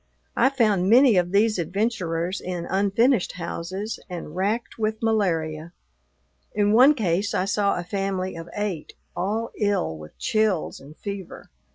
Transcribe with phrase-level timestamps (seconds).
[0.35, 5.73] I found many of these adventurers in unfinished houses and racked with malaria;
[6.55, 11.51] in one case I saw a family of eight, all ill with chills and fever.